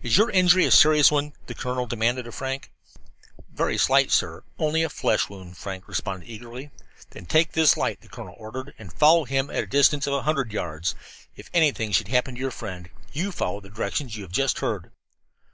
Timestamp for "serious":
0.70-1.10